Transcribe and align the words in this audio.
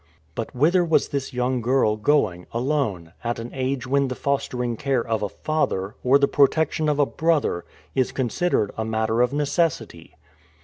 But 0.33 0.55
whither 0.55 0.83
was 0.83 1.09
this 1.09 1.31
young 1.31 1.61
girl 1.61 1.95
going, 1.95 2.47
alone, 2.51 3.13
at 3.23 3.37
an 3.37 3.51
age 3.53 3.85
when 3.85 4.07
the 4.07 4.15
fostering 4.15 4.75
care 4.75 5.05
of 5.07 5.21
a 5.21 5.29
father, 5.29 5.93
or 6.03 6.17
the 6.17 6.27
protection 6.27 6.89
of 6.89 6.97
a 6.97 7.05
brother, 7.05 7.65
is 7.93 8.11
considered 8.11 8.71
a 8.75 8.83
matter 8.83 9.21
of 9.21 9.31
necessity? 9.31 10.15